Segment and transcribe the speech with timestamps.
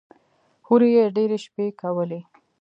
[0.67, 2.19] هورې يې ډېرې شپې کولې.